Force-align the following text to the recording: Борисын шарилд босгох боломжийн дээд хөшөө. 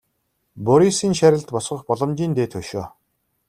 Борисын 0.65 1.13
шарилд 1.19 1.49
босгох 1.55 1.81
боломжийн 1.89 2.31
дээд 2.37 2.51
хөшөө. 2.57 2.85